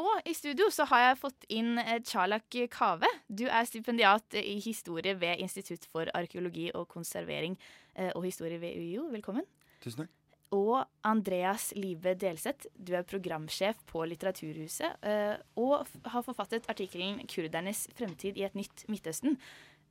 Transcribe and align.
nå 0.00 0.14
i 0.24 0.34
studio 0.36 0.68
så 0.72 0.86
har 0.90 1.04
jeg 1.04 1.18
fått 1.20 1.46
inn 1.52 1.78
eh, 1.80 1.98
Charlak 2.06 2.56
Kave. 2.72 3.08
Du 3.28 3.46
er 3.48 3.68
stipendiat 3.68 4.36
i 4.40 4.56
historie 4.62 5.16
ved 5.18 5.42
Institutt 5.44 5.86
for 5.90 6.10
arkeologi 6.16 6.70
og 6.74 6.88
konservering 6.90 7.56
eh, 7.94 8.10
og 8.14 8.24
historie 8.26 8.60
ved 8.62 8.78
UiO. 8.80 9.08
Velkommen. 9.12 9.46
Tusen 9.84 10.04
takk. 10.04 10.16
Og 10.56 10.80
Andreas 11.06 11.68
Live 11.78 12.16
Delseth, 12.18 12.66
du 12.74 12.96
er 12.98 13.06
programsjef 13.06 13.84
på 13.86 14.02
Litteraturhuset 14.10 15.06
eh, 15.06 15.36
og 15.62 15.86
har 16.10 16.24
forfattet 16.26 16.66
artikkelen 16.72 17.20
'Kurdernes 17.30 17.86
fremtid 17.94 18.40
i 18.40 18.46
et 18.48 18.58
nytt 18.58 18.82
Midtøsten', 18.90 19.38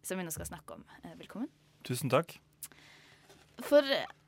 som 0.03 0.19
vi 0.19 0.27
nå 0.27 0.33
skal 0.35 0.49
snakke 0.51 0.75
om. 0.75 0.83
Velkommen. 1.15 1.47
Tusen 1.87 2.11
takk. 2.11 2.35
For 3.63 3.83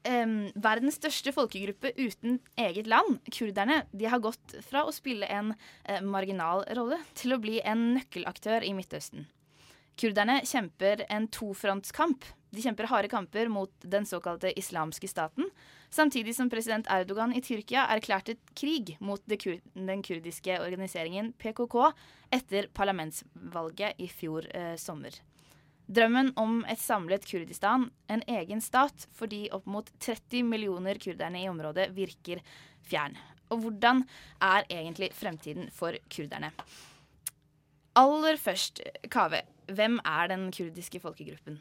um, 0.08 0.36
verdens 0.56 0.98
største 1.00 1.34
folkegruppe 1.36 1.94
uten 1.98 2.40
eget 2.60 2.90
land, 2.92 3.20
kurderne, 3.32 3.84
de 3.92 4.10
har 4.10 4.24
gått 4.24 4.58
fra 4.68 4.86
å 4.86 4.96
spille 4.96 5.28
en 5.30 5.54
uh, 5.54 6.02
marginal 6.06 6.66
rolle 6.78 7.00
til 7.18 7.36
å 7.36 7.42
bli 7.42 7.60
en 7.66 7.92
nøkkelaktør 7.98 8.66
i 8.68 8.74
Midtøsten. 8.78 9.28
Kurderne 10.00 10.40
kjemper 10.48 11.04
en 11.12 11.28
tofrontskamp. 11.30 12.26
De 12.52 12.64
kjemper 12.64 12.90
harde 12.92 13.12
kamper 13.12 13.48
mot 13.52 13.72
den 13.88 14.08
såkalte 14.08 14.52
islamske 14.60 15.08
staten, 15.08 15.48
samtidig 15.94 16.34
som 16.36 16.50
president 16.52 16.88
Erdogan 16.92 17.36
i 17.36 17.42
Tyrkia 17.44 17.86
erklærte 17.94 18.36
krig 18.58 18.96
mot 19.00 19.24
kur 19.40 19.60
den 19.76 20.04
kurdiske 20.04 20.58
organiseringen 20.60 21.32
PKK 21.40 21.78
etter 22.36 22.68
parlamentsvalget 22.76 24.00
i 24.04 24.10
fjor 24.12 24.48
uh, 24.52 24.76
sommer. 24.76 25.16
Drømmen 25.92 26.30
om 26.40 26.62
et 26.72 26.80
samlet 26.80 27.26
Kurdistan, 27.28 27.90
en 28.08 28.22
egen 28.32 28.62
stat, 28.64 29.08
for 29.12 29.28
de 29.28 29.50
opp 29.52 29.66
mot 29.68 29.90
30 30.00 30.46
millioner 30.48 31.00
kurderne 31.02 31.42
i 31.42 31.50
området 31.52 31.90
virker 31.96 32.40
fjern. 32.88 33.18
Og 33.52 33.66
hvordan 33.66 34.06
er 34.40 34.64
egentlig 34.70 35.10
fremtiden 35.18 35.68
for 35.76 35.98
kurderne? 36.08 36.54
Aller 38.00 38.40
først, 38.40 38.80
Kave, 39.12 39.42
hvem 39.68 40.00
er 40.06 40.32
den 40.32 40.48
kurdiske 40.56 41.02
folkegruppen? 41.04 41.60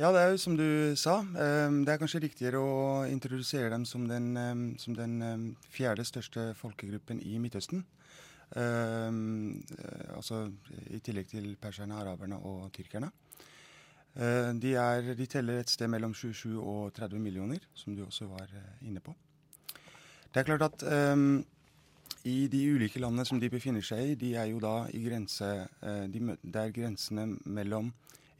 Ja, 0.00 0.10
det 0.10 0.20
er 0.24 0.32
jo 0.32 0.40
som 0.40 0.56
du 0.56 0.96
sa. 0.96 1.20
Ehm, 1.20 1.84
det 1.84 1.92
er 1.92 2.00
kanskje 2.00 2.22
riktigere 2.24 2.58
å 2.58 3.06
introdusere 3.06 3.70
dem 3.70 3.84
som 3.84 4.08
den, 4.08 4.32
ehm, 4.34 4.66
som 4.80 4.96
den 4.96 5.20
ehm, 5.22 5.48
fjerde 5.70 6.06
største 6.08 6.50
folkegruppen 6.56 7.20
i 7.22 7.38
Midtøsten. 7.38 7.84
Uh, 8.50 9.54
altså 10.16 10.48
I 10.90 10.98
tillegg 10.98 11.28
til 11.30 11.52
perserne, 11.60 11.94
araberne 11.94 12.40
og 12.42 12.72
tyrkerne. 12.74 13.10
Uh, 14.16 14.50
de, 14.58 14.74
er, 14.74 15.14
de, 15.14 15.26
teller 15.30 15.60
et 15.60 15.70
sted 15.70 15.86
mellom 15.88 16.14
27 16.14 16.58
og 16.58 16.92
30 16.96 17.22
millioner, 17.22 17.62
som 17.74 17.94
du 17.94 18.02
også 18.04 18.26
var 18.26 18.50
uh, 18.50 18.86
inne 18.86 19.00
på. 19.00 19.14
Det 20.34 20.42
er 20.42 20.48
klart 20.48 20.66
at 20.66 20.82
um, 21.14 21.44
i 22.24 22.48
de 22.50 22.64
ulike 22.74 23.00
landene 23.00 23.24
som 23.26 23.38
de 23.40 23.50
befinner 23.50 23.86
seg 23.86 24.12
i, 24.12 24.18
de 24.18 24.32
er 24.34 24.50
jo 24.50 24.58
da 24.62 24.84
i 24.94 25.00
grense 25.02 25.46
de, 25.80 26.20
Der 26.42 26.70
grensene 26.74 27.38
mellom 27.46 27.92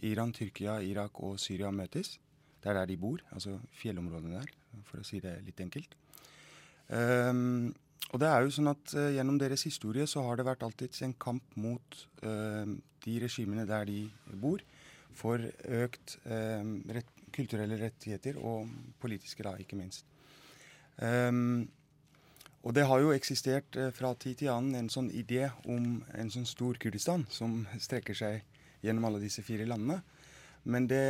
Iran, 0.03 0.33
Tyrkia, 0.33 0.81
Irak 0.81 1.21
og 1.21 1.41
Syria 1.41 1.71
møtes. 1.71 2.19
Det 2.63 2.71
er 2.71 2.75
der 2.75 2.87
de 2.87 2.97
bor, 2.97 3.19
altså 3.33 3.59
fjellområdene 3.73 4.37
der, 4.37 4.53
for 4.85 5.01
å 5.01 5.07
si 5.07 5.21
det 5.23 5.39
litt 5.47 5.61
enkelt. 5.65 5.97
Um, 6.91 7.73
og 8.11 8.19
det 8.19 8.29
er 8.29 8.43
jo 8.43 8.53
sånn 8.55 8.73
at 8.73 8.95
uh, 8.99 9.09
Gjennom 9.15 9.39
deres 9.39 9.65
historie 9.69 10.07
så 10.11 10.25
har 10.27 10.39
det 10.39 10.47
vært 10.49 10.65
alltid 10.67 10.97
en 11.07 11.17
kamp 11.23 11.57
mot 11.61 11.99
uh, 12.25 12.67
de 13.05 13.17
regimene 13.23 13.67
der 13.69 13.87
de 13.89 14.05
bor, 14.43 14.63
for 15.17 15.43
økt 15.81 16.17
uh, 16.27 16.63
rett, 16.95 17.11
kulturelle 17.35 17.79
rettigheter, 17.79 18.39
og 18.43 18.71
politiske, 19.03 19.45
da, 19.47 19.55
ikke 19.63 19.79
minst. 19.79 20.07
Um, 20.99 21.69
og 22.67 22.75
det 22.77 22.85
har 22.85 23.01
jo 23.01 23.15
eksistert 23.15 23.79
fra 23.97 24.11
tid 24.21 24.43
til 24.43 24.51
annen 24.53 24.83
en 24.83 24.91
sånn 24.93 25.09
idé 25.17 25.47
om 25.65 26.03
en 26.13 26.33
sånn 26.35 26.45
stor 26.45 26.77
Kurdistan 26.83 27.23
som 27.33 27.63
strekker 27.81 28.19
seg 28.19 28.43
gjennom 28.85 29.07
alle 29.09 29.23
disse 29.23 29.41
fire 29.47 29.65
landene. 29.71 30.03
Men 30.65 30.87
det, 30.91 31.05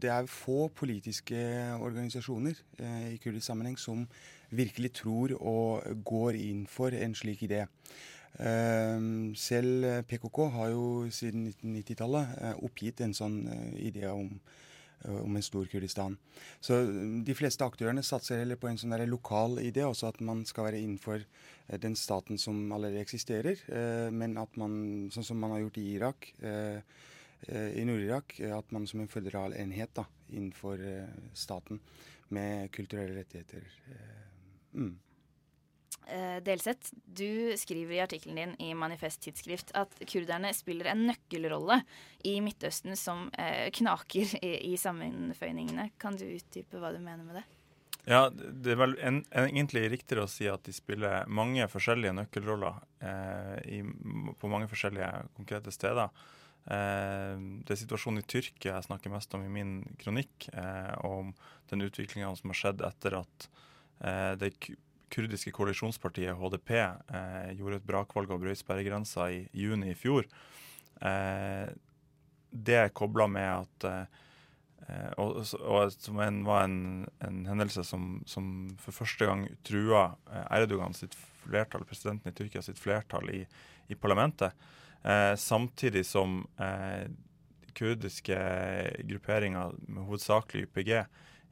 det 0.00 0.10
er 0.10 0.30
få 0.30 0.68
politiske 0.72 1.36
organisasjoner 1.76 2.56
eh, 2.78 3.12
i 3.14 3.20
kurdisk 3.20 3.46
sammenheng 3.46 3.76
som 3.78 4.06
virkelig 4.54 4.94
tror 5.00 5.34
og 5.36 6.04
går 6.06 6.38
inn 6.40 6.64
for 6.70 6.94
en 6.96 7.16
slik 7.18 7.44
idé. 7.44 7.64
Uh, 8.34 9.30
selv 9.38 9.86
PKK 10.10 10.38
har 10.56 10.72
jo 10.72 11.06
siden 11.14 11.46
1990-tallet 11.52 12.32
uh, 12.34 12.48
eh, 12.48 12.62
oppgitt 12.66 13.04
en 13.04 13.14
sånn 13.14 13.36
uh, 13.46 13.76
idé 13.78 14.08
om, 14.10 14.32
om, 15.06 15.36
en 15.36 15.44
stor 15.44 15.68
Kurdistan. 15.70 16.16
Så 16.58 16.80
de 17.22 17.36
fleste 17.38 17.62
aktørene 17.62 18.02
satser 18.02 18.42
heller 18.42 18.58
på 18.58 18.66
en 18.72 18.80
sånn 18.80 18.96
lokal 19.06 19.60
idé, 19.62 19.84
også 19.86 20.10
at 20.10 20.18
man 20.18 20.42
skal 20.50 20.66
være 20.66 20.82
innenfor 20.82 21.22
den 21.78 21.94
staten 21.94 22.40
som 22.40 22.72
allerede 22.74 23.00
eksisterer, 23.00 23.60
men 24.12 24.34
at 24.40 24.56
man, 24.60 24.74
sånn 25.14 25.24
som 25.24 25.38
man 25.40 25.54
har 25.54 25.62
gjort 25.62 25.78
i 25.80 25.84
Irak, 25.94 26.26
i 27.48 27.84
Nord-Irak, 27.86 28.38
at 28.40 28.70
man 28.74 28.86
som 28.88 29.02
en 29.02 29.10
føderal 29.10 29.56
enhet 29.58 29.92
da, 29.96 30.06
innenfor 30.32 30.80
staten 31.36 31.80
med 32.34 32.70
kulturelle 32.74 33.18
rettigheter. 33.18 33.66
Mm. 34.72 34.94
Delseth, 36.44 36.92
du 37.06 37.54
skriver 37.56 37.94
i 37.96 38.00
artikkelen 38.04 38.36
din 38.36 38.54
i 38.60 38.74
Manifest 38.76 39.22
Tidsskrift 39.24 39.70
at 39.78 39.94
kurderne 40.10 40.50
spiller 40.56 40.90
en 40.90 41.06
nøkkelrolle 41.08 41.78
i 42.28 42.34
Midtøsten 42.44 42.96
som 42.98 43.30
knaker 43.78 44.34
i, 44.42 44.54
i, 44.72 44.74
sammenføyningene. 44.80 45.90
Kan 46.00 46.18
du 46.20 46.26
utdype 46.26 46.82
hva 46.82 46.92
du 46.92 47.00
mener 47.00 47.24
med 47.24 47.40
det? 47.40 47.46
Ja, 48.04 48.28
Det 48.30 48.74
er 48.74 48.80
vel 48.80 48.96
en, 49.00 49.22
en, 49.32 49.46
egentlig 49.48 49.86
riktigere 49.94 50.26
å 50.26 50.30
si 50.30 50.46
at 50.50 50.66
de 50.66 50.74
spiller 50.76 51.24
mange 51.32 51.64
forskjellige 51.72 52.12
nøkkelroller 52.18 52.80
eh, 53.00 53.78
i, 53.78 53.78
på 54.40 54.50
mange 54.52 54.68
forskjellige 54.68 55.10
konkrete 55.38 55.72
steder. 55.72 56.12
Eh, 56.64 57.34
det 57.64 57.74
er 57.74 57.80
situasjonen 57.82 58.22
i 58.22 58.28
Tyrkia 58.28 58.78
jeg 58.78 58.86
snakker 58.88 59.12
mest 59.12 59.34
om 59.36 59.44
i 59.44 59.52
min 59.52 59.76
kronikk, 60.00 60.48
eh, 60.52 60.94
om 61.04 61.34
den 61.70 61.84
utviklinga 61.84 62.32
som 62.38 62.52
har 62.52 62.60
skjedd 62.60 62.84
etter 62.88 63.20
at 63.20 63.48
Eh, 64.04 64.32
det 64.38 64.50
kurdiske 65.14 65.52
koalisjonspartiet 65.54 66.34
HDP 66.34 66.70
gjorde 67.54 67.78
et 67.78 67.86
brakvalg 67.86 68.32
og 68.34 68.40
brøt 68.42 68.58
sperregrensa 68.58 69.28
i 69.30 69.44
juni 69.54 69.92
i 69.92 69.98
fjor. 69.98 70.26
Det 72.54 72.78
er 72.80 72.94
kobla 72.96 73.28
med 73.30 73.50
at 73.52 73.86
og, 75.20 75.44
og, 75.60 75.92
som 75.94 76.18
en, 76.20 76.40
var 76.44 76.64
en, 76.66 77.06
en 77.22 77.38
hendelse 77.46 77.84
som, 77.86 78.18
som, 78.26 78.48
for 78.82 78.96
første 78.96 79.28
gang 79.28 79.46
trua 79.64 80.08
Erdogan 80.50 80.96
sitt 80.96 81.14
flertall, 81.44 81.86
presidenten 81.86 82.32
i 82.32 82.34
Tyrkia 82.36 82.64
sitt 82.64 82.80
flertall 82.82 83.30
i, 83.30 83.44
i 83.86 83.94
parlamentet. 83.94 84.56
Eh, 85.04 85.36
samtidig 85.36 86.06
som 86.06 86.46
eh, 86.58 87.10
kurdiske 87.76 88.38
grupperinger, 89.04 89.74
hovedsakelig 90.06 90.68
YPG, 90.68 91.04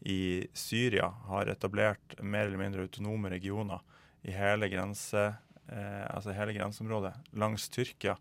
i 0.05 0.47
Syria 0.53 1.13
har 1.29 1.47
etablert 1.47 2.17
mer 2.21 2.47
eller 2.47 2.59
mindre 2.59 2.83
autonome 2.83 3.31
regioner 3.31 3.83
i 4.23 4.33
hele, 4.35 4.67
grense, 4.73 5.35
eh, 5.69 6.07
altså 6.11 6.35
hele 6.35 6.57
grenseområdet 6.57 7.13
langs 7.39 7.69
Tyrkia 7.71 8.17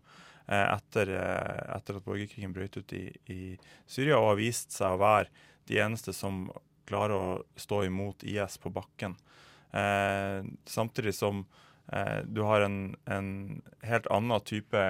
eh, 0.46 0.66
etter, 0.76 1.10
eh, 1.16 1.62
etter, 1.76 1.98
at 1.98 2.06
borgerkrigen 2.06 2.54
brøt 2.54 2.78
ut 2.78 2.94
i, 2.94 3.08
i, 3.32 3.40
Syria, 3.86 4.20
og 4.20 4.34
har 4.34 4.40
vist 4.42 4.76
seg 4.76 4.94
å 4.94 5.02
være 5.02 5.32
de 5.70 5.80
eneste 5.82 6.14
som 6.14 6.44
klarer 6.86 7.16
å 7.16 7.42
stå 7.58 7.84
imot 7.88 8.22
IS 8.26 8.60
på 8.62 8.70
bakken. 8.74 9.16
Eh, 9.72 10.44
samtidig 10.68 11.16
som 11.16 11.46
du 12.24 12.40
har 12.46 12.62
en, 12.64 12.94
en, 13.10 13.26
helt 13.84 14.06
annen 14.06 14.44
type 14.46 14.82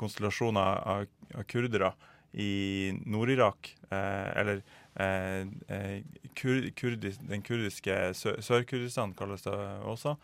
konstellasjon 0.00 0.56
av, 0.58 1.04
av 1.36 1.44
kurdere 1.46 1.92
i 2.32 2.90
Nord-Irak, 3.04 3.74
eh, 3.92 4.30
eller 4.40 4.62
Eh, 4.94 5.40
eh, 5.76 6.02
kur, 6.34 6.70
kurdis, 6.70 7.18
den 7.18 7.42
kurdiske 7.42 7.94
Sør-Kurdistan 8.14 9.14
kalles 9.14 9.46
det 9.46 9.54
også, 9.86 10.16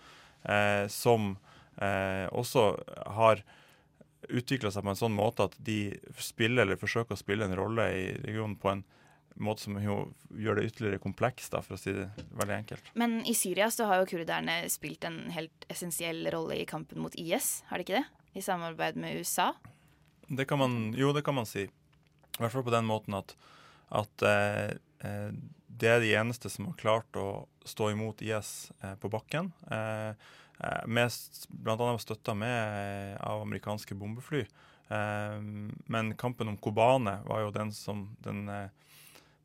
eh, 0.44 0.86
som 0.88 1.36
også 1.76 2.62
har 3.12 3.42
utvikla 4.32 4.70
seg 4.72 4.80
på 4.80 4.88
en 4.94 4.96
sånn 4.96 5.12
måte 5.12 5.44
at 5.44 5.56
de 5.60 5.92
spiller 6.16 6.64
eller 6.64 6.78
forsøker 6.80 7.12
å 7.12 7.20
spille 7.20 7.44
en 7.44 7.56
rolle 7.58 7.84
i 7.92 8.06
regionen 8.22 8.54
på 8.56 8.70
en 8.70 8.80
måte 9.42 9.66
som 9.66 9.76
gjør 9.80 10.58
det 10.58 10.68
ytterligere 10.70 11.02
komplekst, 11.02 11.52
da, 11.52 11.62
for 11.64 11.76
å 11.76 11.80
si 11.80 11.94
det 11.96 12.06
veldig 12.38 12.56
enkelt. 12.56 12.92
Men 12.98 13.18
i 13.28 13.34
Syria 13.36 13.70
så 13.72 13.88
har 13.90 14.00
jo 14.00 14.10
kurderne 14.14 14.62
spilt 14.72 15.04
en 15.08 15.26
helt 15.34 15.66
essensiell 15.72 16.24
rolle 16.32 16.60
i 16.62 16.68
kampen 16.68 17.02
mot 17.04 17.14
IS, 17.20 17.60
har 17.70 17.80
de 17.80 17.86
ikke 17.86 18.00
det? 18.00 18.06
I 18.36 18.44
samarbeid 18.44 18.98
med 19.00 19.20
USA? 19.20 19.52
Det 20.28 20.48
kan 20.48 20.60
man, 20.60 20.94
jo, 20.98 21.12
det 21.16 21.24
kan 21.24 21.36
man 21.36 21.48
si. 21.48 21.66
I 21.66 22.40
hvert 22.42 22.52
fall 22.52 22.66
på 22.66 22.74
den 22.74 22.88
måten 22.88 23.16
at 23.16 23.36
at 23.88 24.22
eh, 24.22 24.70
eh, 25.06 25.30
det 25.66 25.90
er 25.90 26.00
de 26.02 26.14
eneste 26.16 26.50
som 26.50 26.70
har 26.70 26.80
klart 26.80 27.18
å 27.20 27.46
stå 27.66 27.90
imot 27.92 28.22
IS 28.24 28.72
eh, 28.82 28.96
på 29.00 29.10
bakken. 29.12 29.52
Eh, 29.70 30.10
eh 30.56 30.84
mest 30.88 31.44
bl.a. 31.52 31.98
støtta 32.00 32.34
med 32.34 33.18
av 33.20 33.42
amerikanske 33.42 33.94
bombefly. 33.94 34.46
men 34.88 36.14
kampen 36.14 36.48
om 36.48 36.56
Kobane 36.56 37.18
var 37.26 37.40
jo 37.40 37.50
den, 37.50 37.72
som, 37.72 38.16
den, 38.22 38.46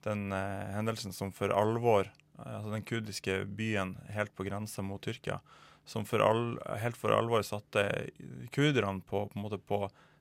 den 0.08 0.32
hendelsen 0.32 1.14
som 1.14 1.34
for 1.36 1.54
alvor 1.54 2.10
altså 2.42 2.72
Den 2.72 2.86
kurdiske 2.88 3.44
byen 3.46 3.96
helt 4.10 4.32
på 4.34 4.48
grensa 4.48 4.82
mot 4.82 5.02
Tyrkia 5.04 5.42
som 5.86 6.06
for 6.06 6.24
all, 6.24 6.60
helt 6.82 6.98
for 6.98 7.14
alvor 7.16 7.44
satte 7.46 7.84
kurderne 8.54 9.02
på, 9.08 9.26
på, 9.34 9.58
på 9.68 9.80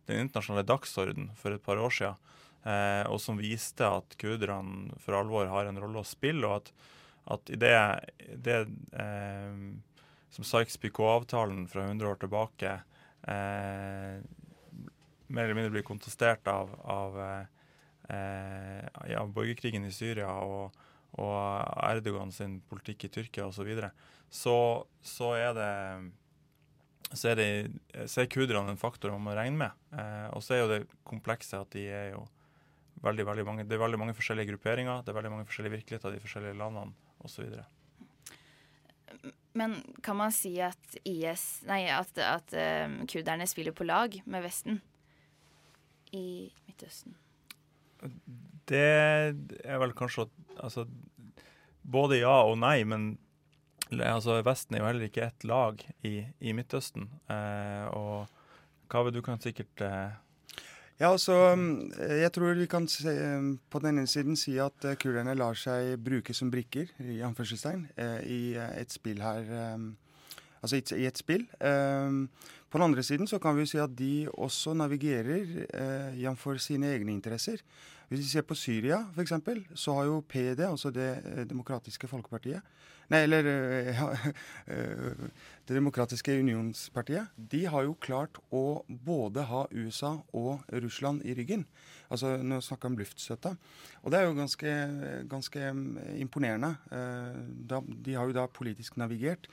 den 0.09 0.25
internasjonale 0.25 0.67
dagsorden 0.67 1.31
for 1.39 1.55
et 1.55 1.65
par 1.65 1.81
år 1.81 1.95
siden. 1.95 2.31
Eh, 2.61 3.05
og 3.09 3.21
som 3.23 3.39
viste 3.41 3.87
at 3.87 4.17
kurderne 4.21 4.97
for 5.01 5.17
alvor 5.17 5.49
har 5.53 5.69
en 5.69 5.81
rolle 5.81 6.03
å 6.03 6.09
spille, 6.09 6.49
og 6.49 6.61
at, 6.61 6.73
at 7.37 7.53
i 7.55 7.61
det, 7.61 7.77
det 8.45 8.59
eh, 9.05 9.63
som 10.31 10.47
Sykes-Picot-avtalen 10.47 11.65
fra 11.71 11.87
100 11.89 12.11
år 12.11 12.21
tilbake 12.21 12.75
eh, 13.29 14.21
mer 15.31 15.47
eller 15.47 15.57
mindre 15.57 15.77
blir 15.77 15.87
kontestert 15.87 16.49
av, 16.51 16.75
av, 16.83 17.19
eh, 17.23 18.60
av 19.19 19.33
borgerkrigen 19.35 19.87
i 19.87 19.93
Syria 19.95 20.31
og, 20.45 20.77
og 21.19 21.37
Erdogan 21.87 22.33
sin 22.35 22.61
politikk 22.71 23.09
i 23.09 23.13
Tyrkia 23.19 23.49
osv., 23.49 23.61
så, 23.61 23.69
videre, 23.69 23.93
så 24.31 24.57
så 25.03 25.35
er 25.39 25.55
det 25.59 25.71
så 27.11 27.33
er, 27.33 27.41
det, 27.41 28.07
så 28.07 28.23
er 28.23 28.31
kurderne 28.31 28.71
en 28.71 28.79
faktor 28.79 29.11
man 29.11 29.25
må 29.25 29.33
regne 29.35 29.59
med. 29.59 29.79
Eh, 29.99 30.29
og 30.31 30.45
så 30.47 30.55
er 30.55 30.61
jo 30.61 30.69
det 30.71 30.81
komplekse 31.03 31.59
at 31.59 31.73
de 31.75 31.89
er 31.91 32.13
jo 32.13 32.23
veldig, 33.03 33.27
veldig 33.27 33.47
mange, 33.49 33.67
det 33.67 33.75
er 33.75 33.83
veldig 33.83 33.99
mange 33.99 34.15
forskjellige 34.15 34.53
grupperinger, 34.53 35.03
det 35.03 35.13
er 35.13 35.19
veldig 35.19 35.33
mange 35.33 35.49
forskjellige 35.49 35.79
virkeligheter 35.79 36.13
i 36.13 36.19
de 36.19 36.23
forskjellige 36.23 36.59
landene 36.61 36.95
osv. 37.27 37.57
Men 39.59 39.81
kan 40.07 40.21
man 40.21 40.31
si 40.35 40.53
at 40.63 41.01
IS 41.03 41.65
Nei, 41.67 41.83
at, 41.91 42.15
at 42.23 42.55
um, 42.87 43.01
kurderne 43.11 43.49
spiller 43.51 43.75
på 43.75 43.89
lag 43.89 44.15
med 44.25 44.45
Vesten 44.47 44.79
i 46.15 46.53
Midtøsten? 46.69 47.17
Det 48.71 48.87
er 49.65 49.81
vel 49.83 49.93
kanskje 49.99 50.29
altså, 50.63 50.87
Både 51.83 52.21
ja 52.21 52.37
og 52.47 52.59
nei, 52.61 52.83
men 52.85 53.13
altså, 53.91 54.39
Vesten 54.47 54.77
er 54.77 54.83
jo 54.83 54.91
heller 54.91 55.09
ikke 55.09 55.27
ett 55.27 55.47
lag 55.49 55.81
i, 56.07 56.21
i 56.41 56.53
Midtøsten. 56.55 57.09
Eh, 57.33 57.87
og 57.97 58.29
Kaveh, 58.91 59.15
du 59.15 59.23
kan 59.25 59.41
sikkert 59.43 59.83
eh, 59.87 60.13
ja, 61.01 61.09
altså, 61.09 61.57
Jeg 61.97 62.33
tror 62.33 62.59
vi 62.59 62.67
kan 62.69 62.87
se, 62.89 63.15
på 63.71 63.81
den 63.81 63.99
ene 63.99 64.07
siden 64.07 64.37
si 64.37 64.59
at 64.61 64.85
uh, 64.85 64.93
kurderne 65.01 65.33
lar 65.35 65.57
seg 65.57 65.95
bruke 66.05 66.35
som 66.37 66.51
brikker 66.53 66.93
i 67.01 67.23
anførselstegn, 67.25 67.87
uh, 67.97 68.19
i 68.21 68.53
uh, 68.59 68.69
et 68.77 68.93
spill 68.93 69.23
her 69.25 69.49
um, 69.75 69.95
Altså 70.61 70.77
i, 70.77 70.83
i, 71.01 71.07
et 71.09 71.17
spill. 71.17 71.47
Um, 71.65 72.27
på 72.71 72.79
den 72.79 72.87
andre 72.87 73.03
siden 73.03 73.27
så 73.27 73.41
kan 73.43 73.57
vi 73.59 73.67
si 73.67 73.81
at 73.83 73.95
de 73.99 74.29
også 74.31 74.75
navigerer 74.79 75.65
eh, 75.75 76.21
jf. 76.23 76.47
sine 76.63 76.93
egne 76.95 77.13
interesser. 77.13 77.59
Hvis 78.09 78.21
vi 78.21 78.29
ser 78.31 78.43
på 78.47 78.55
Syria 78.59 79.05
f.eks., 79.15 79.33
så 79.75 79.95
har 79.95 80.05
jo 80.05 80.21
PD, 80.29 80.61
altså 80.67 80.91
Det 80.91 81.49
demokratiske 81.51 82.09
folkepartiet, 82.09 82.63
Nei, 83.11 83.25
eller 83.27 83.47
ja, 83.99 84.07
Det 85.67 85.75
demokratiske 85.75 86.37
unionspartiet. 86.39 87.31
De 87.35 87.65
har 87.67 87.87
jo 87.87 87.97
klart 87.99 88.39
å 88.55 88.83
både 88.87 89.43
ha 89.51 89.65
USA 89.75 90.13
og 90.31 90.63
Russland 90.71 91.25
i 91.27 91.35
ryggen. 91.35 91.67
Altså, 92.11 92.37
Nå 92.43 92.61
snakker 92.63 92.87
jeg 92.87 92.95
om 92.95 93.01
luftstøtte. 93.01 93.55
Og 94.03 94.15
det 94.15 94.21
er 94.21 94.29
jo 94.29 94.39
ganske, 94.39 94.75
ganske 95.31 95.73
imponerende. 96.23 96.75
De 96.87 98.15
har 98.15 98.31
jo 98.31 98.37
da 98.39 98.47
politisk 98.47 98.99
navigert. 98.99 99.51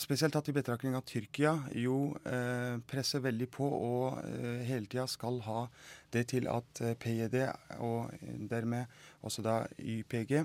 Spesielt 0.00 0.34
tatt 0.34 0.48
i 0.50 0.54
betraktning 0.56 0.96
at 0.98 1.06
Tyrkia 1.06 1.52
jo 1.78 2.14
eh, 2.26 2.80
presser 2.88 3.22
veldig 3.24 3.48
på 3.52 3.66
og 3.66 4.20
eh, 4.24 4.62
hele 4.66 4.88
tida 4.90 5.04
skal 5.10 5.40
ha 5.46 5.66
det 6.14 6.28
til 6.30 6.48
at 6.50 6.80
PYD 6.80 6.94
PJD 7.02 7.36
og 7.82 8.12
dermed 8.50 8.90
også 9.26 9.42
da 9.44 9.56
YPG 9.78 10.44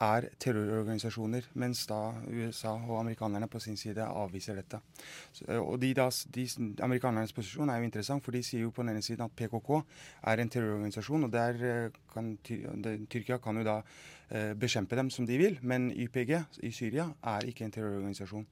er 0.00 0.28
terrororganisasjoner, 0.40 1.48
mens 1.58 1.84
da 1.90 1.98
USA 2.30 2.74
og 2.76 3.00
amerikanerne 3.00 3.48
på 3.50 3.60
sin 3.62 3.76
side 3.76 4.04
avviser 4.04 4.58
dette. 4.58 4.80
Og 5.58 5.80
de, 5.82 5.92
da, 5.96 6.08
de, 6.34 6.46
Amerikanernes 6.84 7.34
posisjon 7.34 7.70
er 7.70 7.80
jo 7.80 7.88
interessant, 7.88 8.24
for 8.24 8.36
de 8.36 8.42
sier 8.46 8.62
jo 8.62 8.70
på 8.74 8.84
den 8.84 8.94
ene 8.94 9.02
siden 9.02 9.26
at 9.26 9.34
PKK 9.38 9.72
er 10.32 10.42
en 10.42 10.52
terrororganisasjon, 10.54 11.26
og 11.26 11.32
der 11.32 11.90
kan 12.12 12.30
Tyrkia 12.44 13.40
kan 13.42 13.58
jo 13.58 13.66
da 13.66 13.80
eh, 14.30 14.54
bekjempe 14.58 14.96
dem 14.96 15.10
som 15.10 15.26
de 15.26 15.38
vil, 15.40 15.58
men 15.62 15.90
YPG 15.90 16.36
i 16.62 16.70
Syria 16.70 17.08
er 17.22 17.48
ikke 17.50 17.66
en 17.66 17.74
terrororganisasjon. 17.74 18.46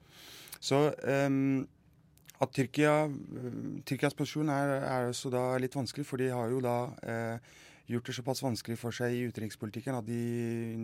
Så 0.59 0.87
um, 1.27 1.67
at 2.41 2.51
Tyrkia, 2.53 3.07
Tyrkias 3.85 4.13
posisjon 4.13 4.49
er, 4.53 4.75
er 4.85 5.07
også 5.09 5.31
da 5.33 5.43
litt 5.61 5.75
vanskelig, 5.75 6.05
for 6.05 6.21
de 6.21 6.29
har 6.33 6.51
jo 6.51 6.59
da 6.61 6.75
eh, 7.01 7.55
gjort 7.87 8.09
det 8.09 8.15
såpass 8.17 8.43
vanskelig 8.43 8.77
for 8.79 8.95
seg 8.95 9.15
i 9.15 9.23
utenrikspolitikken 9.29 9.95
at 9.95 10.07
de, 10.07 10.19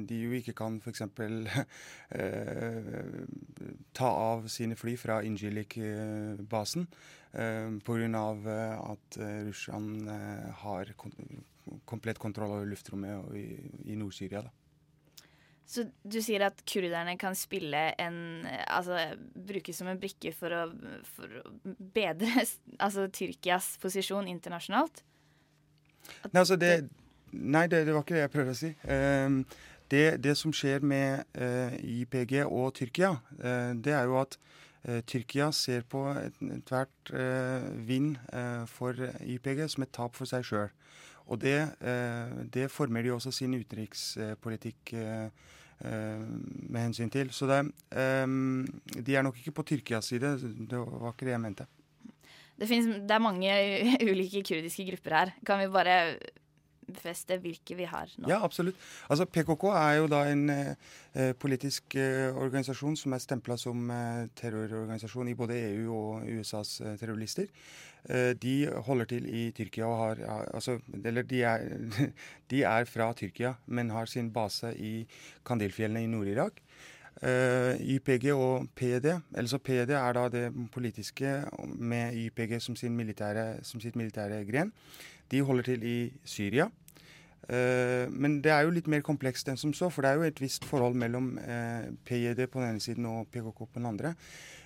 de 0.07 0.21
jo 0.23 0.31
ikke 0.37 0.55
kan 0.55 0.79
f.eks. 0.79 1.03
eh, 2.19 3.19
ta 3.95 4.09
av 4.09 4.47
sine 4.51 4.77
fly 4.79 4.95
fra 4.99 5.19
Injilik-basen 5.27 6.87
eh, 6.87 7.69
pga. 7.83 8.07
Eh, 8.07 8.73
at 8.93 9.19
eh, 9.19 9.39
Russland 9.49 10.09
eh, 10.09 10.49
har 10.63 10.95
komplett 11.85 12.19
kontroll 12.19 12.57
over 12.57 12.71
luftrommet 12.71 13.35
i, 13.35 13.47
i 13.91 13.99
Nord-Syria. 13.99 14.45
Så 15.65 15.85
du 16.03 16.19
sier 16.21 16.43
at 16.43 16.59
kurderne 16.67 17.15
kan 17.15 17.37
spille 17.39 17.79
en 18.03 18.43
Altså 18.67 18.97
brukes 19.47 19.77
som 19.79 19.87
en 19.87 19.99
brikke 19.99 20.33
for 20.35 20.51
å, 20.51 20.65
for 21.15 21.39
å 21.39 21.43
bedre 21.95 22.43
altså, 22.83 23.07
Tyrkias 23.07 23.77
posisjon 23.81 24.27
internasjonalt? 24.31 25.05
Nei, 26.31 26.39
altså 26.39 26.57
det, 26.59 26.73
nei 27.31 27.67
det, 27.67 27.85
det, 27.87 27.93
var 27.93 28.05
ikke 28.05 28.17
det 28.17 28.25
jeg 28.25 28.33
prøvde 28.33 28.55
å 28.55 28.59
si. 28.59 28.71
Um, 28.87 29.39
det, 29.91 30.05
det, 30.23 30.35
som 30.39 30.53
skjer 30.55 30.85
med 30.85 31.25
uh, 31.37 31.73
IPG 31.77 32.39
og 32.45 32.73
Tyrkia, 32.77 33.15
uh, 33.43 33.71
det 33.77 33.93
er 33.93 34.07
jo 34.09 34.19
at 34.21 34.37
uh, 34.87 35.01
Tyrkia 35.09 35.51
ser 35.55 35.85
på 35.89 36.05
ethvert 36.13 37.13
uh, 37.13 37.67
vind 37.87 38.15
for 38.69 38.97
IPG 39.21 39.67
som 39.69 39.85
et 39.85 39.93
tap 39.93 40.17
for 40.17 40.29
seg 40.29 40.47
sjøl. 40.47 40.71
Og 41.31 41.39
det, 41.39 41.55
det, 42.51 42.65
former 42.67 43.01
de 43.01 43.13
også 43.13 43.31
sin 43.31 43.53
utenrikspolitikk 43.55 44.91
med 45.79 46.81
hensyn 46.81 47.07
til. 47.09 47.31
Så 47.31 47.47
det, 47.47 47.61
um, 48.27 48.65
de 48.91 49.15
er 49.15 49.23
nok 49.23 49.39
ikke 49.39 49.55
på 49.55 49.63
Tyrkias 49.71 50.11
side. 50.11 50.33
Det 50.43 50.81
var 50.83 51.13
ikke 51.15 51.29
det 51.29 51.37
jeg 51.37 51.43
mente. 51.45 51.67
Det, 52.63 52.69
finnes, 52.71 53.03
det 53.03 53.11
er 53.11 53.23
mange 53.23 53.59
ulike 54.11 54.43
kurdiske 54.47 54.87
grupper 54.93 55.17
her. 55.19 55.35
Kan 55.43 55.59
vi 55.59 55.67
bare 55.73 55.97
befeste 56.93 57.37
hvilke 57.41 57.75
vi 57.77 57.87
har 57.89 58.11
nå? 58.17 58.27
Ja, 58.31 58.39
absolutt. 58.43 58.77
Altså, 59.11 59.27
PKK 59.29 59.65
er 59.71 59.95
jo 59.99 60.09
da 60.11 60.23
en 60.31 60.43
eh, 60.53 61.31
politisk 61.39 61.95
eh, 61.99 62.29
organisasjon 62.31 62.97
som 62.99 63.15
er 63.15 63.23
stempla 63.23 63.57
som 63.59 63.89
eh, 63.93 64.27
terrororganisasjon 64.39 65.31
i 65.31 65.37
både 65.39 65.59
EU 65.73 65.89
og 65.95 66.29
USAs 66.39 66.75
eh, 66.83 66.95
terrorister. 66.99 67.49
Eh, 68.03 68.31
de 68.39 68.55
holder 68.87 69.11
til 69.13 69.29
i 69.31 69.45
Tyrkia 69.55 69.87
og 69.87 69.99
har 70.01 70.23
altså, 70.53 70.79
Eller 71.03 71.23
de 71.27 71.43
er, 71.47 71.69
de 72.51 72.63
er 72.67 72.89
fra 72.89 73.11
Tyrkia, 73.13 73.55
men 73.65 73.93
har 73.95 74.11
sin 74.11 74.31
base 74.33 74.73
i 74.75 74.95
Kandilfjellene 75.45 76.03
i 76.03 76.11
Nord-Irak. 76.11 76.63
Uh, 77.23 77.79
YPG 77.79 78.33
og 78.35 78.65
PD, 78.75 79.13
altså 79.39 79.57
PD 79.57 79.95
er 79.95 80.15
da 80.17 80.25
det 80.27 80.49
politiske 80.73 81.29
med 81.63 82.17
YPG 82.19 82.57
som, 82.61 82.75
militære, 82.91 83.63
som 83.63 83.79
sitt 83.79 83.95
militære 83.95 84.41
gren. 84.43 84.73
De 85.31 85.39
holder 85.41 85.63
til 85.63 85.85
i 85.87 85.97
Syria. 86.25 86.67
Uh, 87.43 88.07
men 88.11 88.39
det 88.43 88.53
er 88.55 88.63
jo 88.63 88.73
litt 88.75 88.87
mer 88.87 89.03
komplekst 89.03 89.49
enn 89.51 89.59
som 89.59 89.73
så, 89.75 89.89
for 89.91 90.05
det 90.05 90.11
er 90.11 90.19
jo 90.19 90.27
et 90.29 90.41
visst 90.43 90.67
forhold 90.67 90.95
mellom 90.95 91.33
uh, 91.43 91.89
PJD 92.07 92.45
på 92.47 92.61
den 92.61 92.73
ene 92.73 92.83
siden 92.83 93.07
og 93.09 93.27
PKK 93.33 93.65
på 93.65 93.79
den 93.81 93.89
andre. 93.89 94.13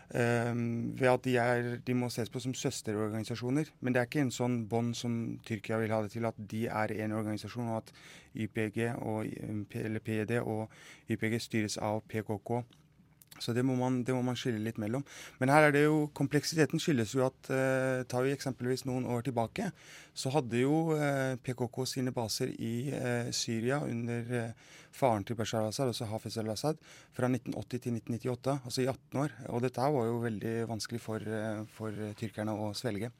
Um, 0.08 0.94
ved 0.96 1.10
at 1.12 1.24
de, 1.26 1.34
er, 1.38 1.66
de, 1.84 1.94
må 1.94 2.08
ses 2.10 2.30
på 2.32 2.40
som 2.40 2.54
søsterorganisasjoner. 2.56 3.74
Men 3.82 3.94
det 3.94 4.00
er 4.00 4.08
ikke 4.08 4.24
en 4.24 4.32
sånn 4.32 4.62
bånd 4.72 4.96
som 4.96 5.18
Tyrkia 5.44 5.82
vil 5.82 5.92
ha 5.92 6.00
det 6.06 6.14
til, 6.14 6.28
at 6.30 6.38
de 6.38 6.64
er 6.72 6.94
en 7.04 7.16
organisasjon, 7.18 7.74
og 7.74 7.82
at 7.82 7.92
YPG 8.38 8.80
og, 9.02 9.28
eller 9.76 10.04
PED 10.06 10.38
og 10.40 10.72
YPG 11.12 11.42
styres 11.44 11.76
av 11.84 12.06
PKK. 12.08 12.62
Så 13.40 13.54
det 13.54 13.64
må, 13.66 13.76
man, 13.80 14.02
det 14.06 14.16
må, 14.16 14.24
man, 14.26 14.38
skille 14.40 14.62
litt 14.64 14.80
mellom. 14.82 15.04
Men 15.42 15.52
her 15.54 15.68
er 15.68 15.76
det 15.76 15.84
jo, 15.86 16.08
kompleksiteten 16.18 16.82
skyldes 16.82 17.14
jo 17.16 17.26
at 17.28 17.52
eh, 17.54 18.04
tar 18.10 18.26
vi 18.26 18.34
eksempelvis 18.34 18.86
noen 18.88 19.06
år 19.10 19.26
tilbake, 19.28 19.70
så 20.18 20.32
hadde 20.34 20.64
jo 20.64 20.96
eh, 20.98 21.36
PKK 21.44 21.84
sine 21.90 22.14
baser 22.16 22.54
i 22.54 22.90
eh, 22.96 23.30
Syria 23.36 23.82
under 23.86 24.34
eh, 24.42 24.74
faren 24.98 25.26
til 25.28 25.38
Bashar 25.38 25.66
al-Assad, 25.66 25.92
altså 25.94 26.10
Hafez 26.10 26.40
al-Assad, 26.42 26.82
fra 27.16 27.30
1980 27.30 27.84
til 27.86 28.00
1998, 28.00 28.58
altså 28.64 28.84
i 28.84 28.90
18 28.90 29.22
år. 29.24 29.38
Og 29.54 29.64
dette 29.66 29.94
var 29.98 30.10
jo 30.10 30.20
veldig 30.26 30.58
vanskelig 30.72 31.04
for, 31.04 31.22
eh, 31.22 31.64
for 31.78 32.04
tyrkerne 32.20 32.58
å 32.58 32.74
svelge. 32.78 33.14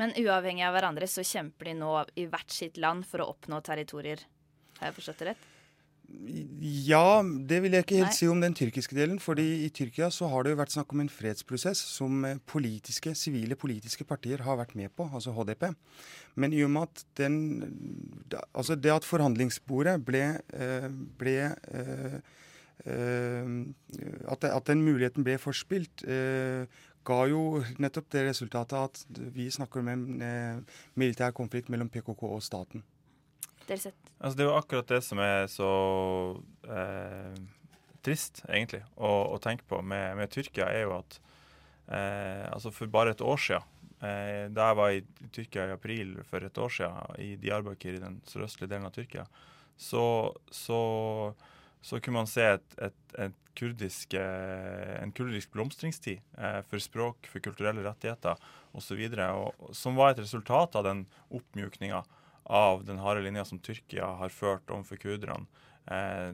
Men 0.00 0.14
uavhengig 0.16 0.64
av 0.64 0.76
hverandre 0.76 1.08
så 1.10 1.24
kjemper 1.26 1.68
de 1.68 1.78
nå 1.80 1.90
i 2.20 2.28
hvert 2.30 2.52
sitt 2.52 2.78
land 2.80 3.04
for 3.08 3.24
å 3.24 3.32
oppnå 3.34 3.60
territorier. 3.64 4.24
Har 4.78 4.88
jeg 4.88 5.00
forstått 5.00 5.20
det 5.20 5.32
rett? 5.32 5.51
Ja, 6.12 7.22
det 7.22 7.58
vil 7.64 7.74
jeg 7.74 7.84
ikke 7.84 7.98
helt 8.02 8.12
Nei. 8.12 8.18
si 8.18 8.26
om 8.28 8.40
den 8.42 8.54
tyrkiske 8.54 8.94
delen. 8.96 9.18
fordi 9.20 9.64
i 9.64 9.68
Tyrkia 9.68 10.10
så 10.10 10.28
har 10.28 10.44
det 10.44 10.52
jo 10.52 10.58
vært 10.60 10.74
snakk 10.74 10.92
om 10.92 11.00
en 11.00 11.08
fredsprosess 11.08 11.78
som 11.78 12.24
eh, 12.24 12.38
politiske, 12.46 13.14
sivile 13.14 13.56
politiske 13.56 14.04
partier 14.04 14.44
har 14.44 14.56
vært 14.60 14.74
med 14.74 14.92
på, 14.96 15.08
altså 15.12 15.32
HDP. 15.32 15.72
Men 16.36 16.52
i 16.52 16.62
og 16.64 16.70
med 16.70 16.82
at 16.82 17.04
den 17.16 17.36
Altså 18.54 18.74
det 18.74 18.92
at 18.92 19.04
forhandlingsbordet 19.04 20.04
ble, 20.04 20.40
eh, 20.52 20.88
ble 21.18 21.36
eh, 21.72 22.20
at, 22.82 24.44
at, 24.44 24.66
den 24.66 24.82
muligheten 24.82 25.22
ble 25.22 25.36
forspilt, 25.38 26.02
ga 27.04 27.18
jo 27.30 27.62
nettopp 27.78 28.08
det 28.10 28.24
resultatet 28.26 28.74
at 28.74 29.20
vi 29.36 29.46
snakker 29.54 29.78
om 29.84 29.88
en 29.92 30.64
militær 30.98 31.30
konflikt 31.30 31.70
mellom 31.70 31.88
PKK 31.92 32.24
og 32.26 32.42
staten. 32.42 32.82
Altså, 34.18 34.36
det 34.36 34.44
er 34.44 34.50
jo 34.50 34.58
akkurat 34.58 34.94
det 34.94 35.02
som 35.06 35.20
er 35.22 35.46
så 35.50 35.72
eh, 36.68 37.42
trist, 38.02 38.44
egentlig, 38.48 38.82
å, 38.96 39.12
å 39.34 39.40
tenke 39.42 39.66
på 39.68 39.82
med, 39.82 40.16
med, 40.18 40.32
Tyrkia, 40.32 40.70
er 40.70 40.86
jo 40.86 40.96
at 40.98 41.18
eh, 41.88 42.46
altså 42.50 42.74
for 42.74 42.90
bare 42.92 43.14
et 43.16 43.24
år 43.24 43.40
siden 43.40 43.70
Eh, 44.02 44.48
da 44.50 44.72
jeg 44.72 44.78
var 44.78 44.92
i 44.96 45.02
Tyrkia 45.30 45.68
i 45.68 45.74
april 45.76 46.16
for 46.26 46.42
et 46.42 46.58
år 46.58 46.72
siden, 46.74 47.18
i 47.22 47.36
Diyarbakir, 47.38 47.96
i 47.96 48.02
den 48.02 48.18
sørøstlige 48.26 48.72
delen 48.72 48.88
av 48.88 48.94
Tyrkia, 48.96 49.28
så, 49.78 50.04
så, 50.50 50.80
så 51.86 52.00
kunne 52.02 52.24
man 52.24 52.30
se 52.30 52.48
et, 52.56 52.74
et, 52.82 52.98
et 53.28 53.36
kurdisk, 53.58 54.16
eh, 54.18 54.96
en 54.98 55.14
kurdisk 55.14 55.54
blomstringstid 55.54 56.18
eh, 56.18 56.58
for 56.66 56.82
språk, 56.82 57.30
for 57.30 57.44
kulturelle 57.44 57.84
rettigheter 57.86 58.42
osv., 58.74 59.04
som 59.76 60.00
var 60.00 60.12
et 60.12 60.24
resultat 60.24 60.74
av 60.80 60.88
den 60.88 61.06
oppmjukninga 61.30 62.02
av 62.44 62.84
den 62.84 62.98
harde 63.02 63.22
linja 63.24 63.44
som 63.44 63.60
Tyrkia 63.62 64.06
har 64.20 64.34
ført 64.34 64.70
overfor 64.70 65.00
kurderne 65.02 65.46
eh, 65.86 66.32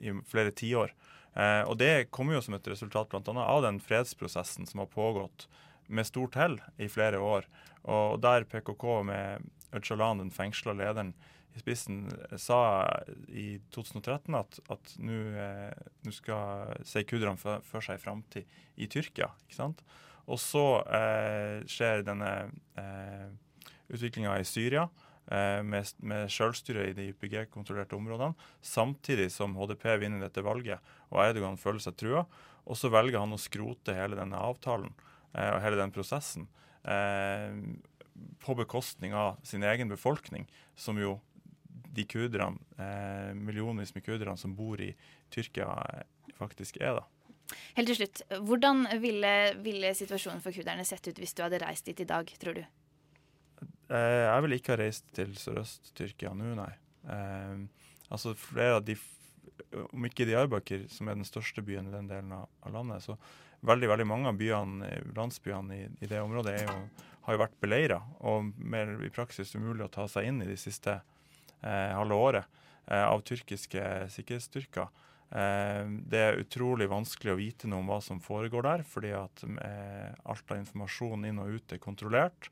i 0.00 0.14
flere 0.28 0.52
tiår. 0.56 0.94
Eh, 1.34 1.62
og 1.64 1.78
det 1.80 2.10
kommer 2.14 2.36
jo 2.36 2.44
som 2.44 2.56
et 2.58 2.70
resultat 2.70 3.10
bl.a. 3.10 3.42
av 3.44 3.64
den 3.64 3.80
fredsprosessen 3.80 4.68
som 4.68 4.82
har 4.82 4.92
pågått 4.92 5.48
med 5.90 6.06
stort 6.06 6.36
hell 6.38 6.60
i 6.78 6.88
flere 6.90 7.18
år. 7.18 7.48
Og 7.90 8.20
der 8.22 8.46
PKK 8.46 9.02
med 9.08 9.50
Öcalan, 9.72 10.18
den 10.18 10.34
fengsla 10.34 10.74
lederen, 10.76 11.14
i 11.54 11.58
spissen 11.58 12.04
sa 12.38 12.60
i 13.26 13.58
2013 13.74 14.36
at, 14.38 14.92
nå 15.02 15.18
eh, 15.34 16.12
skal 16.14 16.76
se 16.86 17.02
kurderne 17.02 17.40
for, 17.40 17.64
for 17.66 17.82
seg 17.82 17.98
framtid 18.02 18.46
i 18.78 18.86
Tyrkia. 18.90 19.32
ikke 19.48 19.58
sant? 19.58 19.82
Og 20.30 20.38
så 20.38 20.64
eh, 20.86 21.66
skjer 21.66 22.04
denne 22.06 22.30
eh, 22.78 23.26
utviklinga 23.90 24.36
i 24.38 24.46
Syria. 24.46 24.86
Eh, 25.30 25.60
med, 25.62 25.86
med 26.02 26.30
selvstyre 26.32 26.88
i 26.88 26.94
de 26.96 27.10
YPG-kontrollerte 27.12 27.94
områdene, 27.94 28.34
samtidig 28.66 29.28
som 29.30 29.54
HDP 29.54 29.84
vinner 30.02 30.24
dette 30.24 30.42
valget 30.42 30.82
og 31.10 31.20
Erdogan 31.22 31.58
føler 31.60 31.82
seg 31.84 31.94
trua. 32.00 32.24
Og 32.66 32.78
så 32.78 32.90
velger 32.92 33.22
han 33.22 33.34
å 33.34 33.40
skrote 33.40 33.94
hele 33.94 34.18
denne 34.18 34.38
avtalen. 34.38 34.90
Eh, 35.32 35.52
og 35.54 35.62
hele 35.62 35.78
den 35.78 35.94
prosessen 35.94 36.48
eh, 36.82 37.54
på 38.42 38.56
bekostning 38.58 39.14
av 39.16 39.38
sin 39.46 39.64
egen 39.66 39.90
befolkning, 39.90 40.48
som 40.74 40.98
jo 41.00 41.18
de 41.90 42.04
kurderne, 42.06 42.58
eh, 42.78 43.30
millionvis 43.34 43.94
med 43.94 44.04
kurderne 44.06 44.38
som 44.38 44.54
bor 44.58 44.80
i 44.82 44.92
Tyrkia, 45.30 45.70
faktisk 46.38 46.78
er. 46.82 47.00
da. 47.00 47.56
Helt 47.78 47.90
til 47.90 47.98
slutt, 47.98 48.22
Hvordan 48.46 48.84
ville, 49.02 49.32
ville, 49.62 49.94
situasjonen 49.94 50.42
for 50.42 50.54
kurderne 50.54 50.84
sett 50.86 51.08
ut 51.08 51.18
hvis 51.18 51.34
du 51.34 51.42
hadde 51.42 51.62
reist 51.62 51.86
dit 51.86 52.02
i 52.02 52.06
dag, 52.06 52.30
tror 52.42 52.58
du? 52.58 52.62
Jeg 53.90 54.42
vil 54.44 54.54
ikke 54.54 54.74
ha 54.74 54.78
reist 54.78 55.08
til 55.16 55.32
Sørøst-Tyrkia 55.34 56.30
nå, 56.38 56.52
nei. 56.54 56.70
altså 58.06 58.36
flere 58.38 58.76
av 58.78 58.84
de 58.86 58.94
Om 59.90 60.06
ikke 60.06 60.28
Diyarbakir, 60.28 60.84
som 60.92 61.08
er 61.08 61.18
den 61.18 61.26
største 61.26 61.62
byen 61.62 61.88
i 61.90 61.94
den 61.94 62.06
delen 62.10 62.32
av 62.36 62.70
landet, 62.70 63.02
så 63.02 63.16
veldig 63.66 63.90
veldig 63.90 64.06
mange 64.08 64.30
av 64.30 64.38
byene, 64.40 64.88
landsbyene 65.16 65.76
i, 65.76 65.84
i 66.00 66.08
det 66.08 66.20
området 66.22 66.56
jo, 66.62 66.76
har 67.26 67.36
jo 67.36 67.42
vært 67.42 67.60
beleira 67.60 68.00
og 68.26 68.52
mer 68.56 68.94
i 69.04 69.12
praksis 69.12 69.52
umulig 69.54 69.84
å 69.86 69.92
ta 69.92 70.06
seg 70.08 70.30
inn 70.30 70.40
i 70.44 70.48
de 70.48 70.56
siste 70.60 70.96
eh, 70.96 71.92
halve 71.92 72.16
året 72.16 72.60
eh, 72.86 73.04
av 73.04 73.22
tyrkiske 73.26 73.84
sikkerhetsstyrker. 74.16 74.88
Eh, 75.30 75.84
det 76.10 76.24
er 76.24 76.40
utrolig 76.40 76.88
vanskelig 76.90 77.34
å 77.34 77.38
vite 77.40 77.70
noe 77.70 77.84
om 77.84 77.92
hva 77.92 78.00
som 78.04 78.22
foregår 78.24 78.66
der, 78.66 78.86
fordi 78.88 79.12
at 79.16 79.44
eh, 79.50 80.10
alt 80.24 80.50
av 80.50 80.62
informasjon 80.62 81.28
inn 81.28 81.42
og 81.42 81.58
ut 81.58 81.76
er 81.76 81.82
kontrollert. 81.82 82.50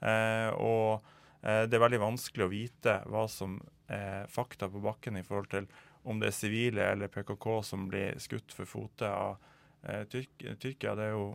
Eh, 0.00 0.48
og 0.54 1.04
eh, 1.42 1.64
det 1.66 1.78
er 1.78 1.84
veldig 1.84 2.04
vanskelig 2.04 2.46
å 2.46 2.52
vite 2.52 3.00
hva 3.10 3.26
som 3.30 3.58
er 3.88 4.26
fakta 4.28 4.68
på 4.68 4.82
bakken 4.84 5.16
i 5.16 5.24
forhold 5.24 5.48
til 5.52 5.68
om 6.08 6.20
det 6.20 6.28
er 6.28 6.36
sivile 6.36 6.90
eller 6.92 7.10
PKK 7.12 7.46
som 7.64 7.86
blir 7.88 8.18
skutt 8.20 8.52
for 8.54 8.68
fote 8.68 9.08
av 9.08 9.38
Eh, 9.82 10.04
Tyrk, 10.04 10.30
Tyrkia 10.58 10.94
det 10.98 11.08
er 11.08 11.14
jo 11.14 11.28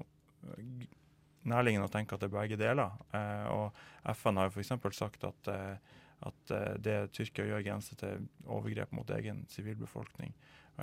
eh, 0.51 0.87
nærliggende 1.47 1.87
å 1.87 1.91
tenke 1.91 2.15
at 2.15 2.23
det 2.23 2.29
er 2.29 2.35
begge 2.35 2.59
deler. 2.59 2.95
Eh, 3.15 3.47
og 3.53 4.13
FN 4.17 4.39
har 4.39 4.49
jo 4.49 4.55
f.eks. 4.59 4.73
sagt 4.97 5.25
at, 5.27 5.51
at 6.27 6.55
det 6.83 6.97
Tyrkia 7.15 7.47
gjør, 7.47 7.65
grenser 7.65 7.99
til 7.99 8.27
overgrep 8.45 8.91
mot 8.95 9.09
egen 9.15 9.43
sivilbefolkning. 9.51 10.33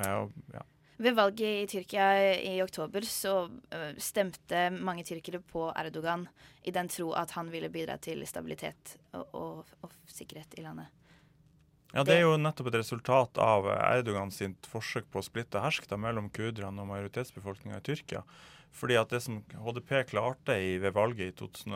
Og, 0.01 0.33
ja. 0.55 0.65
Ved 1.01 1.17
valget 1.17 1.63
i 1.63 1.67
Tyrkia 1.71 2.07
i 2.45 2.59
oktober 2.61 3.05
så 3.09 3.49
stemte 3.97 4.67
mange 4.75 5.05
tyrkere 5.09 5.41
på 5.41 5.71
Erdogan 5.73 6.27
i 6.69 6.75
den 6.77 6.91
tro 6.93 7.15
at 7.17 7.33
han 7.39 7.49
ville 7.49 7.71
bidra 7.73 7.97
til 7.97 8.21
stabilitet 8.29 8.99
og, 9.17 9.25
og, 9.33 9.71
og 9.81 9.95
sikkerhet 10.13 10.59
i 10.61 10.65
landet. 10.67 10.93
Ja, 11.91 12.05
Det 12.05 12.15
er 12.15 12.23
jo 12.23 12.37
nettopp 12.39 12.69
et 12.71 12.79
resultat 12.83 13.41
av 13.43 13.67
Erdogan 13.73 14.31
sitt 14.31 14.69
forsøk 14.71 15.09
på 15.11 15.19
å 15.19 15.27
splitte 15.27 15.63
hersk 15.63 15.89
mellom 15.99 16.29
kurderne 16.31 16.85
og 16.85 16.91
majoritetsbefolkninga 16.93 17.81
i 17.81 17.87
Tyrkia. 17.89 18.23
Fordi 18.71 18.95
at 19.01 19.11
Det 19.11 19.23
som 19.25 19.41
HDP 19.43 20.05
klarte 20.07 20.55
i, 20.55 20.79
ved 20.79 20.95
valget 20.95 21.33
i, 21.33 21.37
2000, 21.41 21.75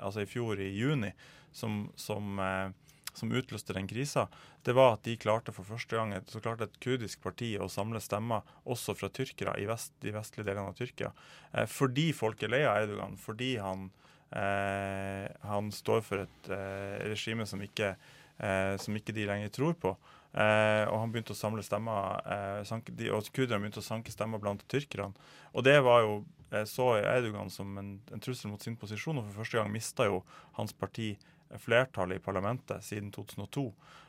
altså 0.00 0.24
i 0.24 0.26
fjor, 0.26 0.58
i 0.58 0.72
juni, 0.74 1.12
som, 1.54 1.92
som, 1.94 2.38
eh, 2.42 2.72
som, 3.16 3.32
utløste 3.32 3.76
den 3.76 3.88
krisa, 3.90 4.26
det 4.64 4.74
var 4.76 4.96
at 4.96 5.04
de 5.06 5.18
klarte 5.20 5.54
for 5.54 5.68
første 5.68 5.98
gang 5.98 6.14
så 6.30 6.40
klarte 6.42 6.68
et 6.68 6.80
kurdisk 6.82 7.22
parti 7.24 7.52
å 7.60 7.70
samle 7.72 8.00
stemmer 8.02 8.46
også 8.64 8.96
fra 8.98 9.10
tyrkere 9.12 9.58
i 9.60 9.68
vest, 9.68 9.94
de 10.04 10.14
vestlige 10.14 10.48
delene 10.48 10.72
av 10.72 10.78
Tyrkia. 10.78 11.12
Eh, 11.52 11.68
fordi 11.68 12.10
folk 12.16 12.42
er 12.42 12.54
lei 12.54 12.64
av 12.64 12.82
Erdogan, 12.82 13.18
fordi 13.20 13.54
han, 13.62 13.90
eh, 14.30 15.28
han 15.46 15.70
står 15.72 16.02
for 16.06 16.24
et 16.24 16.50
eh, 16.50 16.98
regime 17.12 17.46
som 17.48 17.62
ikke 17.62 17.94
eh, 18.38 18.76
som 18.80 18.96
ikke 18.96 19.14
de 19.16 19.26
lenger 19.28 19.52
tror 19.54 19.76
på. 19.78 19.94
Eh, 20.32 20.84
og 20.88 20.96
han 20.96 21.10
begynte 21.12 21.34
å 21.34 21.38
samle 21.38 21.64
stemmer, 21.64 22.22
eh, 22.24 22.62
sanke, 22.68 22.94
de, 22.96 23.10
og 23.12 23.28
kurderne 23.36 23.60
begynte 23.60 23.82
å 23.82 23.84
sanke 23.84 24.14
stemmer 24.14 24.40
blant 24.40 24.64
tyrkerne. 24.72 25.12
Og 25.52 25.66
det 25.66 25.76
var 25.84 26.06
jo 26.06 26.14
eh, 26.50 26.64
så 26.68 26.94
Erdogan 27.00 27.52
som 27.52 27.76
en, 27.78 27.98
en, 28.12 28.22
trussel 28.22 28.50
mot 28.52 28.62
sin 28.62 28.78
posisjon, 28.80 29.20
og 29.20 29.28
for 29.28 29.42
første 29.42 29.60
gang 29.60 29.72
mista 29.72 30.08
jo 30.08 30.22
hans 30.56 30.72
parti 30.72 31.14
flertallet 31.60 32.20
i 32.20 32.24
parlamentet 32.24 32.84
siden 32.86 33.10
2002. 33.12 33.66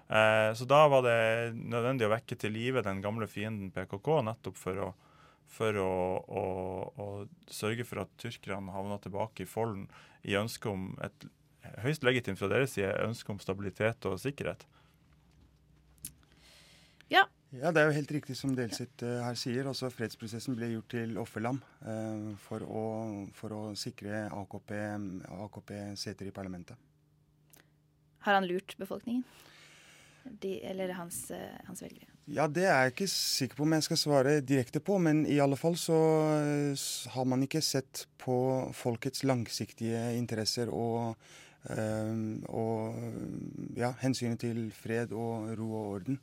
Eh, 0.07 0.51
så 0.55 0.67
da 0.69 0.83
var 0.91 1.03
det 1.05 1.17
nødvendig 1.57 2.07
å 2.07 2.13
vekke 2.13 2.37
til 2.39 2.55
live 2.55 2.83
den 2.85 3.01
gamle 3.03 3.27
fienden 3.27 3.71
PKK, 3.75 4.21
nettopp 4.29 4.59
for 4.59 4.85
å 4.89 4.93
for 5.53 5.77
å, 5.77 5.93
å, 6.25 6.43
å, 6.97 7.07
sørge 7.51 7.85
for 7.85 8.03
at 8.03 8.13
tyrkerne 8.21 8.73
havna 8.73 8.97
tilbake 9.03 9.45
i 9.45 9.49
folden 9.49 9.85
i 10.25 10.37
ønske 10.39 10.71
om 10.71 10.93
et 11.03 11.27
høyst 11.83 12.05
legitimt 12.05 12.39
fra 12.39 12.49
deres 12.51 12.75
side 12.75 12.93
ønske 13.05 13.33
om 13.33 13.41
stabilitet 13.41 14.07
og 14.09 14.19
sikkerhet. 14.21 14.65
Ja. 17.11 17.27
ja, 17.53 17.69
det 17.69 17.81
er 17.81 17.89
jo 17.89 17.97
helt 17.99 18.13
riktig 18.15 18.35
som 18.39 18.55
Delsit 18.57 19.03
uh, 19.05 19.21
her 19.27 19.37
sier. 19.37 19.67
Også 19.69 19.91
fredsprosessen 19.93 20.57
ble 20.57 20.71
gjort 20.71 20.89
til 20.95 21.19
offerlam 21.21 21.59
uh, 21.85 22.31
for, 22.47 22.65
å, 22.65 22.85
for, 23.37 23.53
å, 23.53 23.61
sikre 23.77 24.25
AKP, 24.33 24.73
AKP 25.45 25.75
seter 25.99 26.31
i 26.31 26.35
parlamentet. 26.35 26.92
Har 28.23 28.39
han 28.39 28.47
lurt 28.47 28.77
befolkningen? 28.79 29.23
De, 30.23 30.57
eller 30.63 30.95
hans, 30.95 31.25
uh, 31.35 31.37
hans 31.67 31.83
velgere? 31.83 32.07
Ja, 32.31 32.47
Det 32.47 32.63
er 32.63 32.85
jeg 32.85 32.93
ikke 32.93 33.07
sikker 33.11 33.57
på 33.57 33.65
om 33.65 33.73
jeg 33.75 33.83
skal 33.83 33.99
svare 33.99 34.33
direkte 34.39 34.79
på, 34.79 34.95
men 34.97 35.25
i 35.27 35.41
alle 35.43 35.57
fall 35.59 35.75
så 35.79 35.97
har 37.11 37.25
man 37.27 37.43
ikke 37.43 37.59
sett 37.61 38.05
på 38.21 38.35
folkets 38.77 39.25
langsiktige 39.27 40.13
interesser 40.15 40.71
og 40.71 41.17
øh, 41.69 42.39
og 42.47 42.95
ja, 43.75 43.93
hensynet 44.01 44.39
til 44.39 44.69
fred 44.75 45.11
og 45.11 45.51
ro 45.59 45.69
og 45.81 45.89
orden. 45.97 46.19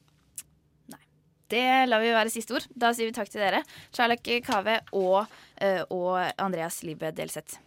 Nei. 0.93 1.03
Det 1.51 1.65
lar 1.89 2.01
vi 2.01 2.13
være 2.17 2.33
siste 2.33 2.57
ord. 2.57 2.69
Da 2.73 2.95
sier 2.97 3.11
vi 3.11 3.17
takk 3.17 3.29
til 3.33 3.45
dere, 3.45 3.63
Charlek 3.93 4.31
Kave 4.47 4.81
og, 4.93 5.27
øh, 5.61 5.83
og 5.91 6.31
Andreas 6.41 6.83
Libe 6.83 7.13
Delseth. 7.13 7.59